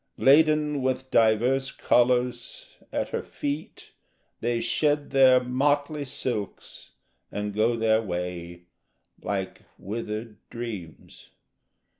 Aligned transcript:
Laden 0.17 0.81
with 0.81 1.11
divers 1.11 1.71
colours, 1.71 2.65
at 2.91 3.09
her 3.09 3.21
feet 3.21 3.91
They 4.39 4.59
shed 4.59 5.11
their 5.11 5.43
motley 5.43 6.05
silks 6.05 6.93
and 7.31 7.53
go 7.53 7.75
their 7.75 8.01
way 8.01 8.63
Like 9.21 9.61
withered 9.77 10.37
dreams. 10.49 11.29